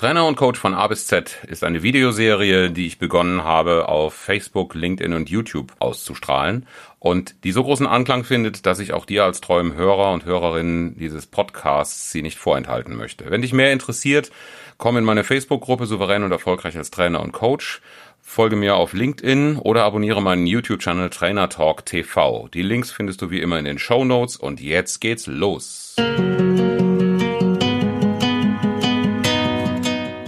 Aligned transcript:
Trainer 0.00 0.26
und 0.26 0.36
Coach 0.36 0.58
von 0.58 0.72
A 0.72 0.86
bis 0.86 1.06
Z 1.06 1.44
ist 1.46 1.62
eine 1.62 1.82
Videoserie, 1.82 2.70
die 2.70 2.86
ich 2.86 2.98
begonnen 2.98 3.44
habe, 3.44 3.86
auf 3.86 4.14
Facebook, 4.14 4.74
LinkedIn 4.74 5.12
und 5.12 5.28
YouTube 5.28 5.74
auszustrahlen 5.78 6.66
und 6.98 7.44
die 7.44 7.52
so 7.52 7.62
großen 7.62 7.86
Anklang 7.86 8.24
findet, 8.24 8.64
dass 8.64 8.78
ich 8.78 8.94
auch 8.94 9.04
dir 9.04 9.24
als 9.24 9.42
treuem 9.42 9.74
Hörer 9.74 10.10
und 10.12 10.24
Hörerin 10.24 10.96
dieses 10.98 11.26
Podcasts 11.26 12.12
sie 12.12 12.22
nicht 12.22 12.38
vorenthalten 12.38 12.96
möchte. 12.96 13.30
Wenn 13.30 13.42
dich 13.42 13.52
mehr 13.52 13.74
interessiert, 13.74 14.30
komm 14.78 14.96
in 14.96 15.04
meine 15.04 15.22
Facebook-Gruppe 15.22 15.84
Souverän 15.84 16.22
und 16.22 16.32
Erfolgreich 16.32 16.78
als 16.78 16.90
Trainer 16.90 17.20
und 17.20 17.32
Coach. 17.32 17.82
Folge 18.22 18.56
mir 18.56 18.76
auf 18.76 18.94
LinkedIn 18.94 19.58
oder 19.58 19.84
abonniere 19.84 20.22
meinen 20.22 20.46
YouTube-Channel 20.46 21.10
Trainer 21.10 21.50
Talk 21.50 21.84
TV. 21.84 22.48
Die 22.54 22.62
Links 22.62 22.90
findest 22.90 23.20
du 23.20 23.30
wie 23.30 23.42
immer 23.42 23.58
in 23.58 23.66
den 23.66 23.78
Show 23.78 24.06
Notes 24.06 24.38
und 24.38 24.62
jetzt 24.62 25.02
geht's 25.02 25.26
los. 25.26 25.94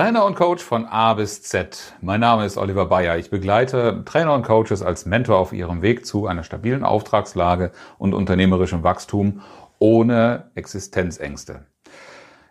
Trainer 0.00 0.24
und 0.24 0.34
Coach 0.34 0.64
von 0.64 0.86
A 0.86 1.12
bis 1.12 1.42
Z. 1.42 1.92
Mein 2.00 2.20
Name 2.20 2.46
ist 2.46 2.56
Oliver 2.56 2.86
Bayer. 2.86 3.18
Ich 3.18 3.28
begleite 3.28 4.02
Trainer 4.06 4.32
und 4.32 4.44
Coaches 4.44 4.80
als 4.80 5.04
Mentor 5.04 5.36
auf 5.36 5.52
ihrem 5.52 5.82
Weg 5.82 6.06
zu 6.06 6.26
einer 6.26 6.42
stabilen 6.42 6.84
Auftragslage 6.84 7.70
und 7.98 8.14
unternehmerischem 8.14 8.82
Wachstum 8.82 9.42
ohne 9.78 10.52
Existenzängste. 10.54 11.66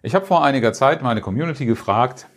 Ich 0.03 0.13
habe 0.13 0.27
vor 0.27 0.43
einiger 0.43 0.73
Zeit 0.73 1.01
meine 1.01 1.21
Community 1.21 1.65
gefragt, 1.65 2.27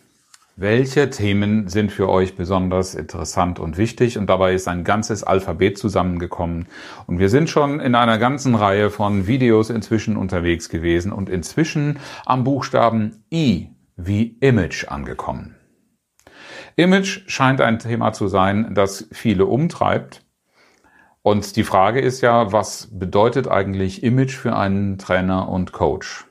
welche 0.57 1.11
Themen 1.11 1.69
sind 1.69 1.93
für 1.93 2.09
euch 2.09 2.35
besonders 2.35 2.95
interessant 2.95 3.59
und 3.59 3.77
wichtig? 3.77 4.17
Und 4.17 4.29
dabei 4.29 4.55
ist 4.55 4.67
ein 4.67 4.83
ganzes 4.83 5.25
Alphabet 5.25 5.77
zusammengekommen. 5.77 6.69
Und 7.07 7.19
wir 7.19 7.29
sind 7.29 7.51
schon 7.51 7.81
in 7.81 7.95
einer 7.95 8.17
ganzen 8.17 8.55
Reihe 8.55 8.89
von 8.89 9.27
Videos 9.27 9.69
inzwischen 9.69 10.17
unterwegs 10.17 10.71
gewesen 10.71 11.13
und 11.13 11.29
inzwischen 11.29 11.99
am 12.25 12.45
Buchstaben 12.45 13.25
I 13.31 13.72
wie 13.97 14.37
Image 14.41 14.89
angekommen. 14.89 15.57
Image 16.77 17.23
scheint 17.27 17.61
ein 17.61 17.79
Thema 17.79 18.13
zu 18.13 18.29
sein, 18.29 18.75
das 18.75 19.09
viele 19.13 19.47
umtreibt. 19.47 20.25
Und 21.23 21.57
die 21.57 21.65
Frage 21.65 22.01
ist 22.01 22.21
ja, 22.21 22.53
was 22.53 22.89
bedeutet 22.91 23.47
eigentlich 23.47 24.03
Image 24.03 24.35
für 24.35 24.57
einen 24.57 24.99
Trainer 24.99 25.49
und 25.49 25.73
Coach? 25.73 26.27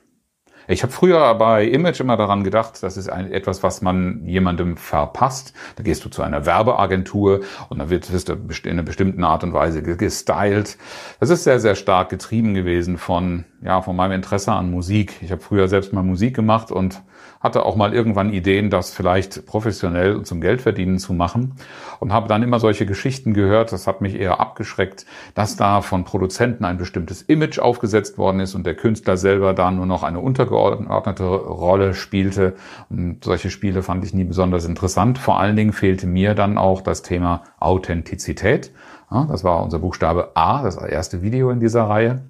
Ich 0.68 0.82
habe 0.82 0.92
früher 0.92 1.34
bei 1.34 1.64
Image 1.64 2.00
immer 2.00 2.16
daran 2.16 2.44
gedacht, 2.44 2.82
das 2.82 2.96
ist 2.96 3.08
ein, 3.08 3.32
etwas, 3.32 3.62
was 3.62 3.82
man 3.82 4.24
jemandem 4.26 4.76
verpasst. 4.76 5.54
Da 5.76 5.82
gehst 5.82 6.04
du 6.04 6.08
zu 6.08 6.22
einer 6.22 6.46
Werbeagentur 6.46 7.40
und 7.68 7.78
dann 7.78 7.90
wird, 7.90 8.08
du 8.28 8.32
in 8.32 8.70
einer 8.70 8.82
bestimmten 8.82 9.24
Art 9.24 9.42
und 9.44 9.52
Weise 9.52 9.82
gestylt. 9.82 10.78
Das 11.20 11.30
ist 11.30 11.44
sehr, 11.44 11.58
sehr 11.58 11.74
stark 11.74 12.10
getrieben 12.10 12.54
gewesen 12.54 12.96
von, 12.96 13.44
ja, 13.64 13.80
von 13.80 13.96
meinem 13.96 14.12
Interesse 14.12 14.52
an 14.52 14.70
Musik. 14.70 15.14
Ich 15.22 15.30
habe 15.30 15.40
früher 15.40 15.68
selbst 15.68 15.92
mal 15.92 16.02
Musik 16.02 16.34
gemacht 16.34 16.72
und 16.72 17.02
hatte 17.40 17.66
auch 17.66 17.76
mal 17.76 17.92
irgendwann 17.92 18.32
Ideen, 18.32 18.70
das 18.70 18.92
vielleicht 18.92 19.46
professionell 19.46 20.22
zum 20.22 20.40
Geldverdienen 20.40 20.98
zu 20.98 21.12
machen 21.12 21.54
und 21.98 22.12
habe 22.12 22.28
dann 22.28 22.42
immer 22.42 22.60
solche 22.60 22.86
Geschichten 22.86 23.34
gehört. 23.34 23.72
Das 23.72 23.86
hat 23.86 24.00
mich 24.00 24.14
eher 24.14 24.40
abgeschreckt, 24.40 25.06
dass 25.34 25.56
da 25.56 25.80
von 25.80 26.04
Produzenten 26.04 26.64
ein 26.64 26.78
bestimmtes 26.78 27.22
Image 27.22 27.58
aufgesetzt 27.58 28.16
worden 28.16 28.40
ist 28.40 28.54
und 28.54 28.64
der 28.64 28.74
Künstler 28.74 29.16
selber 29.16 29.54
da 29.54 29.70
nur 29.70 29.86
noch 29.86 30.04
eine 30.04 30.20
untergeordnete 30.20 31.24
Rolle 31.24 31.94
spielte. 31.94 32.54
Und 32.90 33.24
solche 33.24 33.50
Spiele 33.50 33.82
fand 33.82 34.04
ich 34.04 34.14
nie 34.14 34.24
besonders 34.24 34.64
interessant. 34.64 35.18
Vor 35.18 35.40
allen 35.40 35.56
Dingen 35.56 35.72
fehlte 35.72 36.06
mir 36.06 36.34
dann 36.34 36.58
auch 36.58 36.80
das 36.80 37.02
Thema 37.02 37.42
Authentizität. 37.58 38.72
das 39.10 39.42
war 39.42 39.62
unser 39.62 39.80
Buchstabe 39.80 40.30
A, 40.34 40.62
das 40.62 40.76
erste 40.76 41.22
Video 41.22 41.50
in 41.50 41.60
dieser 41.60 41.84
Reihe. 41.84 42.22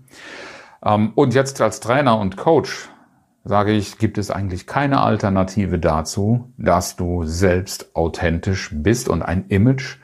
Ähm, 0.84 1.12
und 1.14 1.34
jetzt 1.34 1.60
als 1.60 1.80
Trainer 1.80 2.18
und 2.18 2.36
Coach 2.36 2.88
sage 3.44 3.72
ich, 3.72 3.98
gibt 3.98 4.18
es 4.18 4.30
eigentlich 4.30 4.66
keine 4.66 5.00
Alternative 5.00 5.78
dazu, 5.78 6.52
dass 6.58 6.96
du 6.96 7.24
selbst 7.24 7.94
authentisch 7.96 8.70
bist 8.72 9.08
und 9.08 9.22
ein 9.22 9.46
Image, 9.48 9.98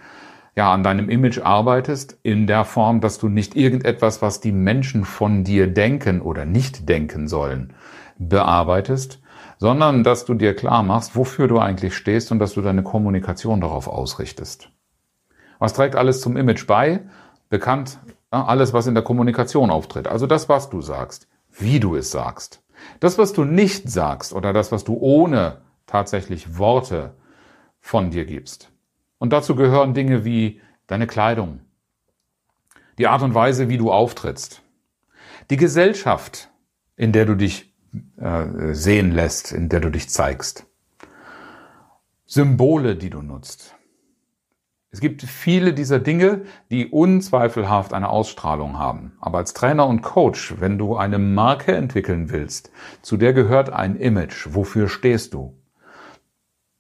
ja, 0.57 0.73
an 0.73 0.83
deinem 0.83 1.09
Image 1.09 1.39
arbeitest 1.39 2.19
in 2.25 2.49
der 2.49 2.65
Form, 2.65 3.01
dass 3.01 3.19
du 3.19 3.29
nicht 3.29 3.55
irgendetwas, 3.55 4.23
was 4.23 4.41
die 4.41 4.51
Menschen 4.51 5.05
von 5.05 5.45
dir 5.45 5.69
denken 5.69 6.21
oder 6.21 6.45
nicht 6.45 6.89
denken 6.89 7.29
sollen, 7.29 7.75
bearbeitest, 8.19 9.21
sondern 9.59 10.03
dass 10.03 10.25
du 10.25 10.35
dir 10.35 10.57
klar 10.57 10.83
machst, 10.83 11.15
wofür 11.15 11.47
du 11.47 11.61
eigentlich 11.61 11.97
stehst 11.97 12.33
und 12.33 12.41
dass 12.41 12.55
du 12.55 12.61
deine 12.61 12.83
Kommunikation 12.83 13.61
darauf 13.61 13.87
ausrichtest. 13.87 14.71
Was 15.61 15.75
trägt 15.75 15.95
alles 15.95 16.21
zum 16.21 16.37
Image 16.37 16.67
bei? 16.67 17.03
Bekannt 17.51 17.99
alles, 18.31 18.73
was 18.73 18.87
in 18.87 18.95
der 18.95 19.05
Kommunikation 19.05 19.71
auftritt. 19.71 20.07
Also 20.07 20.27
das, 20.27 20.49
was 20.49 20.71
du 20.71 20.83
sagst, 20.83 21.29
wie 21.51 21.81
du 21.81 21.97
es 21.97 22.11
sagst. 22.11 22.63
Das, 23.01 23.19
was 23.19 23.33
du 23.33 23.45
nicht 23.45 23.91
sagst 23.91 24.33
oder 24.33 24.53
das, 24.53 24.71
was 24.71 24.85
du 24.85 24.97
ohne 25.01 25.59
tatsächlich 25.87 26.59
Worte 26.59 27.15
von 27.81 28.11
dir 28.11 28.25
gibst. 28.25 28.71
Und 29.19 29.33
dazu 29.33 29.57
gehören 29.57 29.95
Dinge 29.95 30.25
wie 30.25 30.61
deine 30.87 31.07
Kleidung, 31.07 31.61
die 32.99 33.09
Art 33.09 33.23
und 33.23 33.35
Weise, 33.35 33.69
wie 33.69 33.79
du 33.79 33.91
auftrittst, 33.91 34.63
die 35.51 35.57
Gesellschaft, 35.57 36.51
in 36.97 37.13
der 37.13 37.25
du 37.25 37.35
dich 37.35 37.75
äh, 38.17 38.75
sehen 38.75 39.13
lässt, 39.13 39.53
in 39.53 39.69
der 39.69 39.81
du 39.81 39.91
dich 39.91 40.11
zeigst, 40.11 40.67
Symbole, 42.27 42.97
die 42.97 43.11
du 43.11 43.23
nutzt. 43.23 43.75
Es 44.91 45.01
gibt 45.01 45.23
viele 45.23 45.75
dieser 45.75 45.99
Dinge, 45.99 46.43
die 46.71 46.87
unzweifelhaft 46.87 47.93
eine 47.93 48.09
Ausstrahlung 48.09 48.79
haben. 48.79 49.13
Aber 49.21 49.39
als 49.39 49.53
Trainer 49.53 49.87
und 49.87 50.01
Coach, 50.01 50.55
wenn 50.61 50.79
du 50.79 50.97
eine 50.97 51.19
Marke 51.19 51.77
entwickeln 51.77 52.31
willst, 52.31 52.71
zu 53.03 53.19
der 53.19 53.35
gehört 53.35 53.71
ein 53.71 53.97
Image. 53.97 54.49
Wofür 54.51 54.89
stehst 54.89 55.35
du? 55.35 55.59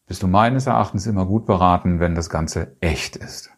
Bist 0.06 0.22
du 0.22 0.26
meines 0.26 0.66
Erachtens 0.66 1.06
immer 1.06 1.26
gut 1.26 1.44
beraten, 1.44 2.00
wenn 2.00 2.14
das 2.14 2.30
Ganze 2.30 2.76
echt 2.80 3.14
ist. 3.16 3.50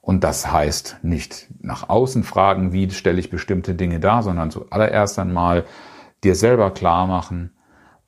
Und 0.00 0.22
das 0.22 0.52
heißt 0.52 0.98
nicht 1.02 1.48
nach 1.58 1.88
außen 1.88 2.22
fragen, 2.22 2.72
wie 2.72 2.88
stelle 2.90 3.18
ich 3.18 3.30
bestimmte 3.30 3.74
Dinge 3.74 3.98
dar, 3.98 4.22
sondern 4.22 4.52
zuallererst 4.52 5.18
einmal 5.18 5.64
dir 6.22 6.36
selber 6.36 6.70
klar 6.70 7.08
machen, 7.08 7.56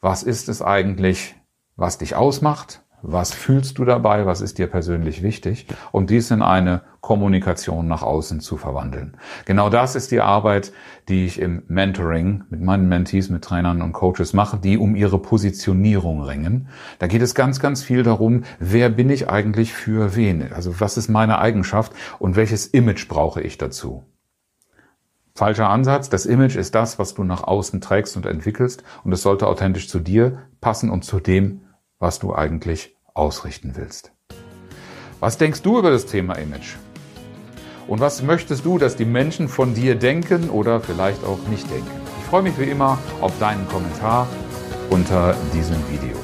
was 0.00 0.22
ist 0.22 0.48
es 0.48 0.62
eigentlich, 0.62 1.34
was 1.74 1.98
dich 1.98 2.14
ausmacht 2.14 2.84
was 3.02 3.32
fühlst 3.32 3.78
du 3.78 3.84
dabei? 3.84 4.26
Was 4.26 4.40
ist 4.40 4.58
dir 4.58 4.66
persönlich 4.66 5.22
wichtig? 5.22 5.66
Und 5.92 6.10
dies 6.10 6.30
in 6.30 6.42
eine 6.42 6.82
Kommunikation 7.00 7.86
nach 7.86 8.02
außen 8.02 8.40
zu 8.40 8.56
verwandeln. 8.56 9.16
Genau 9.44 9.70
das 9.70 9.94
ist 9.94 10.10
die 10.10 10.20
Arbeit, 10.20 10.72
die 11.08 11.24
ich 11.24 11.40
im 11.40 11.62
Mentoring 11.68 12.44
mit 12.50 12.60
meinen 12.62 12.88
Mentees, 12.88 13.30
mit 13.30 13.44
Trainern 13.44 13.80
und 13.80 13.92
Coaches 13.92 14.32
mache, 14.32 14.56
die 14.56 14.76
um 14.76 14.96
ihre 14.96 15.20
Positionierung 15.20 16.22
ringen. 16.22 16.68
Da 16.98 17.06
geht 17.06 17.22
es 17.22 17.34
ganz, 17.34 17.60
ganz 17.60 17.84
viel 17.84 18.02
darum, 18.02 18.42
wer 18.58 18.88
bin 18.88 19.10
ich 19.10 19.30
eigentlich 19.30 19.72
für 19.72 20.16
wen? 20.16 20.52
Also 20.52 20.80
was 20.80 20.96
ist 20.96 21.08
meine 21.08 21.38
Eigenschaft 21.38 21.92
und 22.18 22.34
welches 22.34 22.66
Image 22.66 23.06
brauche 23.08 23.40
ich 23.40 23.56
dazu? 23.56 24.04
Falscher 25.36 25.68
Ansatz. 25.68 26.08
Das 26.08 26.24
Image 26.24 26.56
ist 26.56 26.74
das, 26.74 26.98
was 26.98 27.12
du 27.12 27.22
nach 27.22 27.44
außen 27.44 27.82
trägst 27.82 28.16
und 28.16 28.24
entwickelst 28.24 28.82
und 29.04 29.12
es 29.12 29.22
sollte 29.22 29.46
authentisch 29.46 29.88
zu 29.88 30.00
dir 30.00 30.38
passen 30.62 30.88
und 30.90 31.04
zu 31.04 31.20
dem, 31.20 31.60
was 31.98 32.18
du 32.18 32.34
eigentlich 32.34 32.96
ausrichten 33.14 33.72
willst. 33.76 34.12
Was 35.20 35.38
denkst 35.38 35.62
du 35.62 35.78
über 35.78 35.90
das 35.90 36.06
Thema 36.06 36.34
Image? 36.34 36.76
Und 37.88 38.00
was 38.00 38.22
möchtest 38.22 38.64
du, 38.64 38.78
dass 38.78 38.96
die 38.96 39.04
Menschen 39.04 39.48
von 39.48 39.74
dir 39.74 39.94
denken 39.94 40.50
oder 40.50 40.80
vielleicht 40.80 41.24
auch 41.24 41.38
nicht 41.48 41.70
denken? 41.70 41.90
Ich 42.20 42.26
freue 42.26 42.42
mich 42.42 42.58
wie 42.58 42.64
immer 42.64 42.98
auf 43.20 43.38
deinen 43.38 43.66
Kommentar 43.68 44.26
unter 44.90 45.34
diesem 45.54 45.76
Video. 45.88 46.16